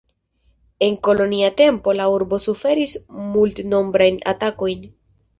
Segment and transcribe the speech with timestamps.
[0.85, 2.95] En kolonia tempo la urbo suferis
[3.35, 4.83] multnombrajn atakojn.